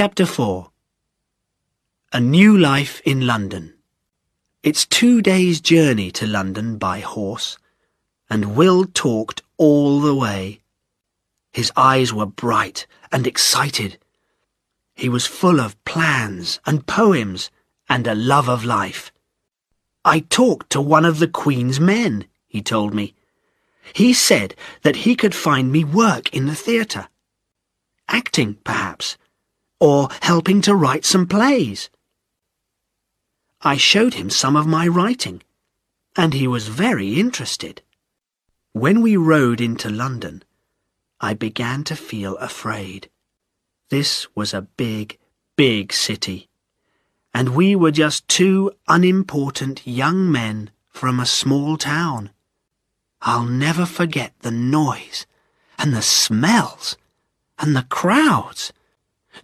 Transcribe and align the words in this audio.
Chapter 0.00 0.24
4 0.24 0.70
A 2.14 2.20
New 2.20 2.56
Life 2.56 3.02
in 3.04 3.26
London 3.26 3.74
It's 4.62 4.86
two 4.86 5.20
days' 5.20 5.60
journey 5.60 6.10
to 6.12 6.26
London 6.26 6.78
by 6.78 7.00
horse, 7.00 7.58
and 8.30 8.56
Will 8.56 8.86
talked 8.86 9.42
all 9.58 10.00
the 10.00 10.14
way. 10.14 10.62
His 11.52 11.70
eyes 11.76 12.14
were 12.14 12.24
bright 12.24 12.86
and 13.12 13.26
excited. 13.26 13.98
He 14.94 15.10
was 15.10 15.26
full 15.26 15.60
of 15.60 15.76
plans 15.84 16.60
and 16.64 16.86
poems 16.86 17.50
and 17.86 18.06
a 18.06 18.14
love 18.14 18.48
of 18.48 18.64
life. 18.64 19.12
I 20.02 20.20
talked 20.20 20.70
to 20.70 20.80
one 20.80 21.04
of 21.04 21.18
the 21.18 21.28
Queen's 21.28 21.78
men, 21.78 22.24
he 22.46 22.62
told 22.62 22.94
me. 22.94 23.12
He 23.92 24.14
said 24.14 24.54
that 24.80 25.04
he 25.04 25.14
could 25.14 25.34
find 25.34 25.70
me 25.70 25.84
work 25.84 26.34
in 26.34 26.46
the 26.46 26.54
theatre. 26.54 27.08
Acting, 28.08 28.54
perhaps, 28.64 29.18
or 29.80 30.08
helping 30.20 30.60
to 30.62 30.74
write 30.74 31.04
some 31.04 31.26
plays. 31.26 31.88
I 33.62 33.76
showed 33.76 34.14
him 34.14 34.30
some 34.30 34.54
of 34.54 34.66
my 34.66 34.86
writing, 34.86 35.42
and 36.16 36.34
he 36.34 36.46
was 36.46 36.68
very 36.68 37.18
interested. 37.18 37.82
When 38.72 39.00
we 39.00 39.16
rode 39.16 39.60
into 39.60 39.90
London, 39.90 40.44
I 41.20 41.34
began 41.34 41.82
to 41.84 41.96
feel 41.96 42.36
afraid. 42.36 43.10
This 43.88 44.28
was 44.34 44.54
a 44.54 44.62
big, 44.62 45.18
big 45.56 45.92
city, 45.92 46.48
and 47.34 47.54
we 47.54 47.74
were 47.74 47.90
just 47.90 48.28
two 48.28 48.72
unimportant 48.86 49.86
young 49.86 50.30
men 50.30 50.70
from 50.88 51.18
a 51.18 51.26
small 51.26 51.76
town. 51.76 52.30
I'll 53.22 53.44
never 53.44 53.84
forget 53.84 54.32
the 54.40 54.50
noise, 54.50 55.26
and 55.78 55.94
the 55.94 56.02
smells, 56.02 56.96
and 57.58 57.76
the 57.76 57.86
crowds. 57.90 58.72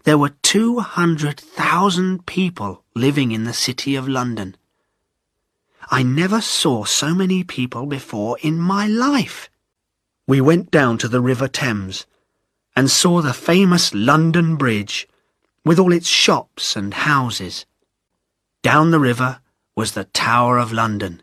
There 0.04 0.18
were 0.18 0.34
200,000 0.42 2.26
people 2.26 2.82
living 2.94 3.32
in 3.32 3.44
the 3.44 3.52
city 3.52 3.94
of 3.94 4.08
London. 4.08 4.56
I 5.90 6.02
never 6.02 6.40
saw 6.40 6.84
so 6.84 7.14
many 7.14 7.44
people 7.44 7.86
before 7.86 8.38
in 8.42 8.58
my 8.58 8.86
life. 8.86 9.48
We 10.26 10.40
went 10.40 10.70
down 10.70 10.98
to 10.98 11.08
the 11.08 11.20
River 11.20 11.46
Thames 11.46 12.06
and 12.74 12.90
saw 12.90 13.22
the 13.22 13.32
famous 13.32 13.94
London 13.94 14.56
Bridge 14.56 15.08
with 15.64 15.78
all 15.78 15.92
its 15.92 16.08
shops 16.08 16.76
and 16.76 16.92
houses. 16.92 17.66
Down 18.62 18.90
the 18.90 19.00
river 19.00 19.40
was 19.76 19.92
the 19.92 20.04
Tower 20.04 20.58
of 20.58 20.72
London. 20.72 21.22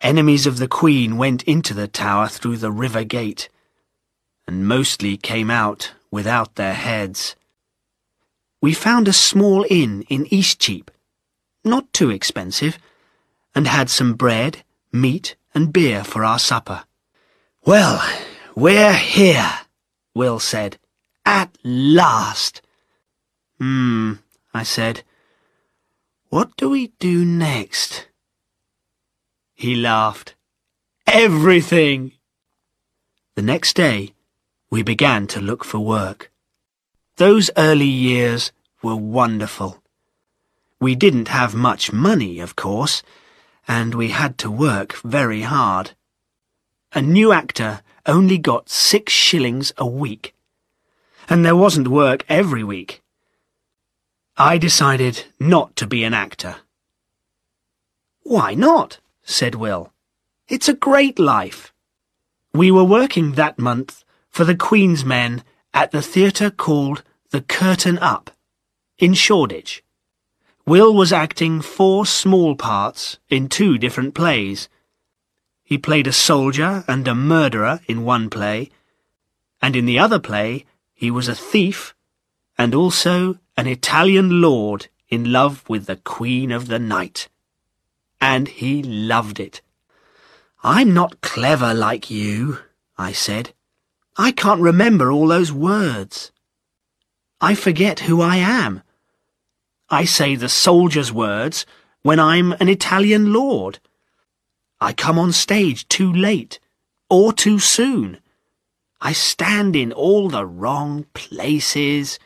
Enemies 0.00 0.46
of 0.46 0.58
the 0.58 0.68
Queen 0.68 1.18
went 1.18 1.42
into 1.42 1.74
the 1.74 1.88
tower 1.88 2.28
through 2.28 2.56
the 2.56 2.72
river 2.72 3.04
gate 3.04 3.48
and 4.46 4.66
mostly 4.66 5.16
came 5.16 5.50
out 5.50 5.92
without 6.10 6.54
their 6.56 6.74
heads. 6.74 7.36
We 8.60 8.74
found 8.74 9.08
a 9.08 9.12
small 9.12 9.64
inn 9.70 10.02
in 10.08 10.26
Eastcheap, 10.26 10.90
not 11.64 11.92
too 11.92 12.10
expensive, 12.10 12.78
and 13.54 13.66
had 13.66 13.88
some 13.90 14.14
bread, 14.14 14.62
meat, 14.92 15.36
and 15.54 15.72
beer 15.72 16.04
for 16.04 16.24
our 16.24 16.38
supper. 16.38 16.84
Well, 17.64 18.02
we're 18.54 18.92
here, 18.92 19.50
Will 20.14 20.38
said. 20.38 20.78
At 21.24 21.56
last. 21.62 22.62
Hmm, 23.58 24.14
I 24.52 24.62
said. 24.62 25.02
What 26.28 26.56
do 26.56 26.70
we 26.70 26.88
do 26.98 27.24
next? 27.24 28.08
He 29.54 29.74
laughed. 29.74 30.34
Everything! 31.06 32.12
The 33.34 33.42
next 33.42 33.74
day, 33.74 34.14
we 34.70 34.82
began 34.82 35.26
to 35.26 35.40
look 35.40 35.64
for 35.64 35.80
work. 35.80 36.30
Those 37.16 37.50
early 37.56 37.86
years 37.86 38.52
were 38.82 38.96
wonderful. 38.96 39.82
We 40.80 40.94
didn't 40.94 41.28
have 41.28 41.54
much 41.54 41.92
money, 41.92 42.38
of 42.38 42.54
course, 42.56 43.02
and 43.66 43.94
we 43.94 44.08
had 44.08 44.38
to 44.38 44.50
work 44.50 44.94
very 45.02 45.42
hard. 45.42 45.90
A 46.92 47.02
new 47.02 47.32
actor 47.32 47.82
only 48.06 48.38
got 48.38 48.70
six 48.70 49.12
shillings 49.12 49.72
a 49.76 49.86
week, 49.86 50.34
and 51.28 51.44
there 51.44 51.56
wasn't 51.56 51.88
work 51.88 52.24
every 52.28 52.64
week. 52.64 53.02
I 54.36 54.56
decided 54.56 55.24
not 55.38 55.76
to 55.76 55.86
be 55.86 56.04
an 56.04 56.14
actor. 56.14 56.56
Why 58.22 58.54
not? 58.54 59.00
said 59.22 59.54
Will. 59.54 59.92
It's 60.48 60.68
a 60.68 60.74
great 60.74 61.18
life. 61.18 61.72
We 62.54 62.70
were 62.70 62.84
working 62.84 63.32
that 63.32 63.58
month 63.58 64.04
for 64.30 64.44
the 64.44 64.54
Queen's 64.54 65.04
Men 65.04 65.42
at 65.74 65.90
the 65.90 66.02
theatre 66.02 66.50
called 66.50 67.02
The 67.30 67.42
Curtain 67.42 67.98
Up 67.98 68.30
in 68.98 69.14
Shoreditch. 69.14 69.82
Will 70.66 70.94
was 70.94 71.12
acting 71.12 71.60
four 71.60 72.06
small 72.06 72.54
parts 72.54 73.18
in 73.28 73.48
two 73.48 73.76
different 73.76 74.14
plays. 74.14 74.68
He 75.64 75.78
played 75.78 76.06
a 76.06 76.12
soldier 76.12 76.84
and 76.86 77.06
a 77.08 77.14
murderer 77.14 77.80
in 77.86 78.04
one 78.04 78.30
play, 78.30 78.70
and 79.60 79.74
in 79.74 79.84
the 79.84 79.98
other 79.98 80.18
play 80.18 80.64
he 80.94 81.10
was 81.10 81.28
a 81.28 81.34
thief 81.34 81.94
and 82.56 82.74
also 82.74 83.38
an 83.56 83.66
Italian 83.66 84.40
lord 84.40 84.88
in 85.08 85.32
love 85.32 85.68
with 85.68 85.86
the 85.86 85.96
Queen 85.96 86.52
of 86.52 86.68
the 86.68 86.78
Night. 86.78 87.28
And 88.20 88.48
he 88.48 88.82
loved 88.82 89.40
it. 89.40 89.60
I'm 90.62 90.92
not 90.92 91.20
clever 91.20 91.72
like 91.72 92.10
you, 92.10 92.58
I 92.98 93.12
said. 93.12 93.54
I 94.20 94.32
can't 94.32 94.60
remember 94.60 95.10
all 95.10 95.28
those 95.28 95.50
words. 95.50 96.30
I 97.40 97.54
forget 97.54 98.00
who 98.00 98.20
I 98.20 98.36
am. 98.36 98.82
I 99.88 100.04
say 100.04 100.34
the 100.34 100.50
soldier's 100.50 101.10
words 101.10 101.64
when 102.02 102.20
I'm 102.20 102.52
an 102.60 102.68
Italian 102.68 103.32
lord. 103.32 103.78
I 104.78 104.92
come 104.92 105.18
on 105.18 105.32
stage 105.32 105.88
too 105.88 106.12
late 106.12 106.60
or 107.08 107.32
too 107.32 107.58
soon. 107.58 108.18
I 109.00 109.14
stand 109.14 109.74
in 109.74 109.90
all 109.90 110.28
the 110.28 110.44
wrong 110.44 111.06
places. 111.14 112.18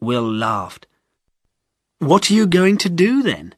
Will 0.00 0.32
laughed. 0.32 0.86
What 1.98 2.30
are 2.30 2.34
you 2.34 2.46
going 2.46 2.78
to 2.78 2.88
do 2.88 3.20
then? 3.20 3.56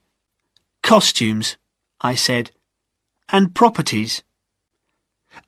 Costumes, 0.82 1.58
I 2.00 2.14
said, 2.14 2.52
and 3.28 3.54
properties. 3.54 4.22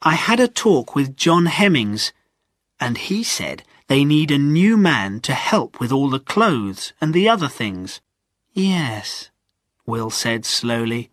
I 0.03 0.15
had 0.15 0.41
a 0.41 0.49
talk 0.49 0.94
with 0.94 1.16
John 1.16 1.47
Hemmings, 1.47 2.12
and 2.78 2.97
he 2.99 3.22
said 3.22 3.62
they 3.88 4.04
need 4.04 4.31
a 4.31 4.38
new 4.38 4.76
man 4.76 5.21
to 5.21 5.34
help 5.34 5.81
with 5.81 5.91
all 5.91 6.10
the 6.10 6.21
clothes 6.21 6.93
and 7.00 7.12
the 7.12 7.28
other 7.28 7.49
things. 7.49 8.00
Yes, 8.53 9.31
Will 9.87 10.10
said 10.10 10.44
slowly. 10.44 11.10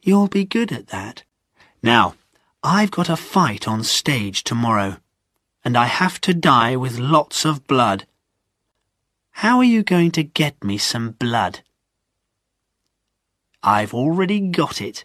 You'll 0.00 0.28
be 0.28 0.44
good 0.44 0.72
at 0.72 0.88
that. 0.88 1.22
Now, 1.82 2.14
I've 2.64 2.90
got 2.90 3.08
a 3.08 3.16
fight 3.16 3.68
on 3.68 3.84
stage 3.84 4.42
tomorrow, 4.42 4.96
and 5.64 5.76
I 5.76 5.86
have 5.86 6.20
to 6.22 6.34
die 6.34 6.76
with 6.76 6.98
lots 6.98 7.44
of 7.44 7.66
blood. 7.66 8.06
How 9.36 9.58
are 9.58 9.64
you 9.64 9.82
going 9.82 10.10
to 10.12 10.22
get 10.22 10.62
me 10.62 10.78
some 10.78 11.12
blood? 11.12 11.60
I've 13.62 13.94
already 13.94 14.40
got 14.40 14.80
it. 14.80 15.04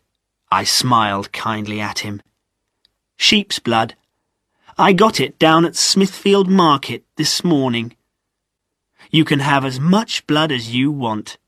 I 0.51 0.63
smiled 0.63 1.31
kindly 1.31 1.79
at 1.79 1.99
him. 1.99 2.21
Sheep's 3.17 3.59
blood 3.59 3.95
I 4.79 4.93
got 4.93 5.19
it 5.19 5.39
down 5.39 5.65
at 5.65 5.75
Smithfield 5.75 6.47
Market 6.47 7.03
this 7.15 7.43
morning. 7.43 7.97
You 9.09 9.25
can 9.25 9.39
have 9.39 9.65
as 9.65 9.79
much 9.79 10.27
blood 10.27 10.51
as 10.51 10.75
you 10.75 10.91
want. 10.91 11.39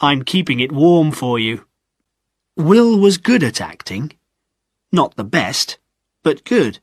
I'm 0.00 0.24
keeping 0.24 0.58
it 0.58 0.72
warm 0.72 1.12
for 1.12 1.38
you. 1.38 1.64
Will 2.56 2.98
was 2.98 3.18
good 3.18 3.44
at 3.44 3.60
acting. 3.60 4.14
Not 4.90 5.14
the 5.14 5.22
best, 5.22 5.78
but 6.24 6.42
good. 6.42 6.80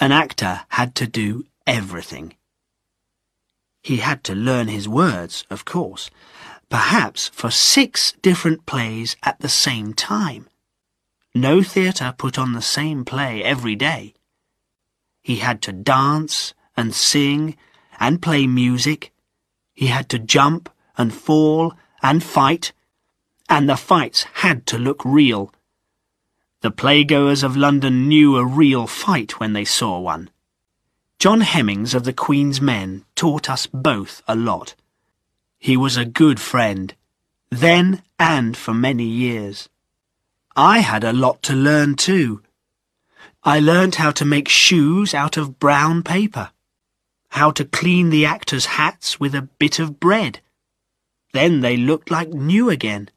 An 0.00 0.10
actor 0.10 0.62
had 0.70 0.96
to 0.96 1.06
do 1.06 1.44
everything. 1.64 2.34
He 3.84 3.98
had 3.98 4.24
to 4.24 4.34
learn 4.34 4.66
his 4.66 4.88
words, 4.88 5.44
of 5.48 5.64
course, 5.64 6.10
perhaps 6.68 7.28
for 7.28 7.52
six 7.52 8.14
different 8.20 8.66
plays 8.66 9.14
at 9.22 9.38
the 9.38 9.48
same 9.48 9.94
time. 9.94 10.48
No 11.36 11.62
theatre 11.62 12.14
put 12.16 12.38
on 12.38 12.54
the 12.54 12.62
same 12.62 13.04
play 13.04 13.44
every 13.44 13.76
day. 13.76 14.14
He 15.20 15.36
had 15.36 15.60
to 15.62 15.72
dance 15.72 16.54
and 16.78 16.94
sing 16.94 17.58
and 18.00 18.22
play 18.22 18.46
music. 18.46 19.12
He 19.74 19.88
had 19.88 20.08
to 20.08 20.18
jump 20.18 20.70
and 20.96 21.12
fall 21.12 21.74
and 22.02 22.24
fight. 22.24 22.72
And 23.50 23.68
the 23.68 23.76
fights 23.76 24.24
had 24.44 24.64
to 24.68 24.78
look 24.78 25.04
real. 25.04 25.52
The 26.62 26.70
playgoers 26.70 27.44
of 27.44 27.54
London 27.54 28.08
knew 28.08 28.38
a 28.38 28.46
real 28.46 28.86
fight 28.86 29.38
when 29.38 29.52
they 29.52 29.66
saw 29.66 30.00
one. 30.00 30.30
John 31.18 31.42
Hemmings 31.42 31.92
of 31.92 32.04
the 32.04 32.14
Queen's 32.14 32.62
Men 32.62 33.04
taught 33.14 33.50
us 33.50 33.66
both 33.66 34.22
a 34.26 34.34
lot. 34.34 34.74
He 35.58 35.76
was 35.76 35.98
a 35.98 36.06
good 36.06 36.40
friend, 36.40 36.94
then 37.50 38.02
and 38.18 38.56
for 38.56 38.72
many 38.72 39.04
years. 39.04 39.68
I 40.58 40.78
had 40.78 41.04
a 41.04 41.12
lot 41.12 41.42
to 41.44 41.52
learn 41.54 41.96
too. 41.96 42.42
I 43.44 43.60
learned 43.60 43.96
how 43.96 44.10
to 44.12 44.24
make 44.24 44.48
shoes 44.48 45.12
out 45.12 45.36
of 45.36 45.58
brown 45.58 46.02
paper. 46.02 46.50
how 47.36 47.50
to 47.50 47.66
clean 47.66 48.08
the 48.08 48.24
actors' 48.24 48.64
hats 48.80 49.20
with 49.20 49.34
a 49.34 49.48
bit 49.58 49.78
of 49.78 50.00
bread. 50.00 50.40
Then 51.34 51.60
they 51.60 51.76
looked 51.76 52.10
like 52.10 52.30
new 52.30 52.70
again. 52.70 53.10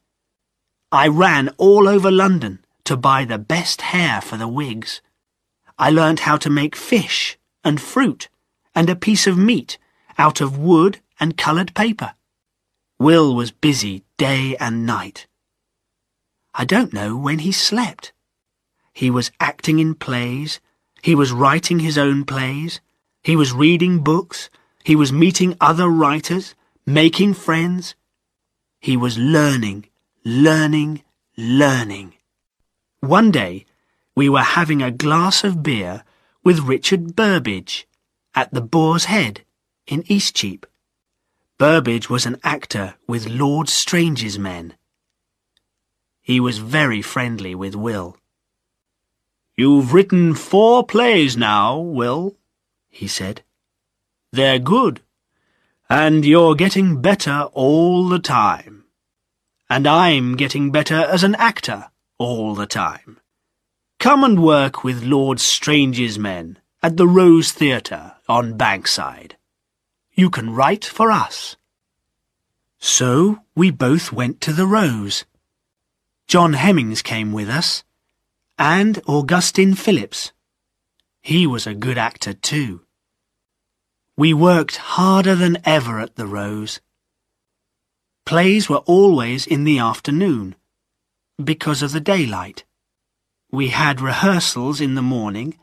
I 0.91 1.07
ran 1.07 1.47
all 1.57 1.87
over 1.87 2.11
London 2.11 2.65
to 2.83 2.97
buy 2.97 3.23
the 3.23 3.37
best 3.37 3.79
hair 3.93 4.19
for 4.19 4.35
the 4.35 4.47
wigs. 4.47 5.01
I 5.77 5.89
learned 5.89 6.21
how 6.21 6.35
to 6.37 6.49
make 6.49 6.75
fish 6.75 7.37
and 7.63 7.79
fruit 7.79 8.27
and 8.75 8.89
a 8.89 8.95
piece 8.95 9.25
of 9.25 9.37
meat 9.37 9.77
out 10.17 10.41
of 10.41 10.57
wood 10.57 10.99
and 11.17 11.37
coloured 11.37 11.73
paper. 11.73 12.15
Will 12.99 13.33
was 13.33 13.51
busy 13.51 14.03
day 14.17 14.57
and 14.59 14.85
night. 14.85 15.27
I 16.53 16.65
don't 16.65 16.93
know 16.93 17.15
when 17.15 17.39
he 17.39 17.51
slept. 17.51 18.11
He 18.93 19.09
was 19.09 19.31
acting 19.39 19.79
in 19.79 19.95
plays, 19.95 20.59
he 21.01 21.15
was 21.15 21.31
writing 21.31 21.79
his 21.79 21.97
own 21.97 22.25
plays, 22.25 22.81
he 23.23 23.35
was 23.35 23.53
reading 23.53 24.03
books, 24.03 24.49
he 24.83 24.95
was 24.95 25.13
meeting 25.13 25.55
other 25.61 25.87
writers, 25.87 26.55
making 26.85 27.33
friends. 27.33 27.95
He 28.79 28.97
was 28.97 29.17
learning, 29.17 29.85
learning, 30.25 31.03
learning. 31.37 32.15
One 33.01 33.31
day, 33.31 33.65
we 34.15 34.29
were 34.29 34.41
having 34.41 34.81
a 34.81 34.91
glass 34.91 35.43
of 35.43 35.63
beer 35.63 36.03
with 36.43 36.59
Richard 36.59 37.15
Burbage 37.15 37.87
at 38.33 38.53
the 38.53 38.61
Boar's 38.61 39.05
Head 39.05 39.45
in 39.85 40.03
Eastcheap. 40.03 40.65
Burbage 41.57 42.09
was 42.09 42.25
an 42.25 42.37
actor 42.43 42.95
with 43.07 43.27
Lord 43.27 43.69
Strange's 43.69 44.39
men. 44.39 44.75
He 46.29 46.39
was 46.39 46.59
very 46.59 47.01
friendly 47.01 47.55
with 47.55 47.73
Will. 47.73 48.15
You've 49.57 49.95
written 49.95 50.35
four 50.35 50.85
plays 50.85 51.35
now, 51.35 51.79
Will, 51.79 52.37
he 52.87 53.07
said. 53.07 53.41
They're 54.31 54.59
good, 54.59 55.01
and 55.89 56.23
you're 56.23 56.53
getting 56.53 57.01
better 57.01 57.49
all 57.53 58.07
the 58.07 58.19
time. 58.19 58.83
And 59.71 59.87
I'm 59.87 60.35
getting 60.35 60.69
better 60.69 60.97
as 60.97 61.23
an 61.23 61.33
actor 61.33 61.89
all 62.19 62.53
the 62.53 62.67
time. 62.67 63.17
Come 63.97 64.23
and 64.23 64.43
work 64.43 64.83
with 64.83 65.01
Lord 65.01 65.39
Strange's 65.39 66.19
men 66.19 66.59
at 66.83 66.97
the 66.97 67.07
Rose 67.07 67.51
Theatre 67.51 68.17
on 68.27 68.55
Bankside. 68.55 69.31
You 70.13 70.29
can 70.29 70.51
write 70.51 70.85
for 70.85 71.09
us. 71.09 71.55
So 72.77 73.39
we 73.55 73.71
both 73.71 74.13
went 74.13 74.41
to 74.41 74.53
the 74.53 74.67
Rose. 74.67 75.25
John 76.29 76.53
Hemmings 76.53 77.01
came 77.01 77.31
with 77.31 77.49
us, 77.49 77.83
and 78.59 79.01
Augustine 79.07 79.73
Phillips. 79.73 80.31
He 81.21 81.47
was 81.47 81.65
a 81.65 81.73
good 81.73 81.97
actor 81.97 82.33
too. 82.33 82.81
We 84.15 84.35
worked 84.35 84.77
harder 84.77 85.33
than 85.33 85.57
ever 85.65 85.99
at 85.99 86.17
the 86.17 86.27
Rose. 86.27 86.81
Plays 88.27 88.69
were 88.69 88.85
always 88.85 89.47
in 89.47 89.63
the 89.63 89.79
afternoon, 89.79 90.53
because 91.43 91.81
of 91.81 91.93
the 91.93 91.99
daylight. 91.99 92.63
We 93.51 93.69
had 93.69 93.99
rehearsals 93.99 94.79
in 94.79 94.93
the 94.93 95.01
morning, 95.01 95.57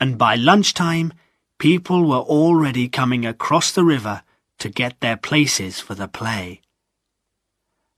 and 0.00 0.18
by 0.18 0.34
lunchtime 0.34 1.12
people 1.60 2.04
were 2.04 2.16
already 2.16 2.88
coming 2.88 3.24
across 3.24 3.70
the 3.70 3.84
river 3.84 4.24
to 4.58 4.68
get 4.68 4.98
their 4.98 5.16
places 5.16 5.78
for 5.78 5.94
the 5.94 6.08
play. 6.08 6.62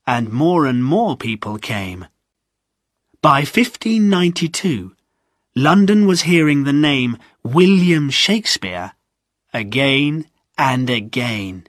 And 0.06 0.32
more 0.32 0.66
and 0.66 0.84
more 0.84 1.16
people 1.16 1.58
came. 1.58 2.06
By 3.22 3.40
1592, 3.40 4.94
London 5.56 6.06
was 6.06 6.22
hearing 6.22 6.64
the 6.64 6.72
name 6.72 7.16
William 7.42 8.10
Shakespeare 8.10 8.92
again 9.52 10.26
and 10.56 10.88
again. 10.90 11.66